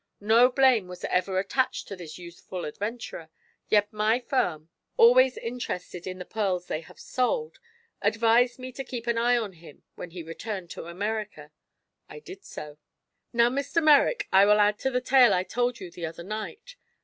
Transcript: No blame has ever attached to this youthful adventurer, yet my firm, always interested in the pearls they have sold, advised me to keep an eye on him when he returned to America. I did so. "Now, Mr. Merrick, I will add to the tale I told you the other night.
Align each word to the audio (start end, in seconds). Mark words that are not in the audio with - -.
No 0.19 0.49
blame 0.49 0.89
has 0.89 1.03
ever 1.03 1.37
attached 1.37 1.87
to 1.87 1.95
this 1.95 2.17
youthful 2.17 2.65
adventurer, 2.65 3.29
yet 3.69 3.93
my 3.93 4.19
firm, 4.19 4.69
always 4.97 5.37
interested 5.37 6.07
in 6.07 6.17
the 6.17 6.25
pearls 6.25 6.65
they 6.65 6.81
have 6.81 6.99
sold, 6.99 7.59
advised 8.01 8.57
me 8.57 8.71
to 8.71 8.83
keep 8.83 9.05
an 9.05 9.19
eye 9.19 9.37
on 9.37 9.53
him 9.53 9.83
when 9.93 10.09
he 10.09 10.23
returned 10.23 10.71
to 10.71 10.87
America. 10.87 11.51
I 12.09 12.17
did 12.17 12.43
so. 12.43 12.79
"Now, 13.31 13.51
Mr. 13.51 13.79
Merrick, 13.79 14.27
I 14.33 14.43
will 14.47 14.59
add 14.59 14.79
to 14.79 14.89
the 14.89 15.01
tale 15.01 15.35
I 15.35 15.43
told 15.43 15.79
you 15.79 15.91
the 15.91 16.07
other 16.07 16.23
night. 16.23 16.77